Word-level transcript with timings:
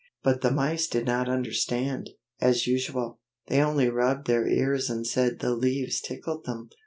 But 0.23 0.41
the 0.41 0.49
mice 0.49 0.87
did 0.87 1.05
not 1.05 1.29
understand, 1.29 2.09
as 2.39 2.65
usual; 2.65 3.19
they 3.49 3.61
only 3.61 3.87
rubbed 3.87 4.25
their 4.25 4.47
ears 4.47 4.89
and 4.89 5.05
said 5.05 5.37
the 5.41 5.53
leaves 5.53 6.01
tickled 6.01 6.45
them. 6.45 6.71